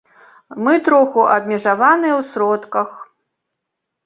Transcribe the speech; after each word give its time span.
Мы 0.67 0.73
троху 0.87 1.21
абмежаваныя 1.35 2.13
ў 2.19 2.27
сродках. 2.31 2.89